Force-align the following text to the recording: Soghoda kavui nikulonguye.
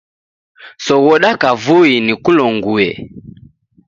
Soghoda 0.85 1.29
kavui 1.41 1.91
nikulonguye. 2.05 2.89